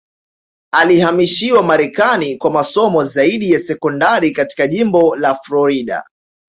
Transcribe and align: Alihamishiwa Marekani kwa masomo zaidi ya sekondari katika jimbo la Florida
Alihamishiwa 0.73 1.63
Marekani 1.63 2.37
kwa 2.37 2.51
masomo 2.51 3.03
zaidi 3.03 3.51
ya 3.51 3.59
sekondari 3.59 4.31
katika 4.31 4.67
jimbo 4.67 5.15
la 5.15 5.35
Florida 5.35 6.03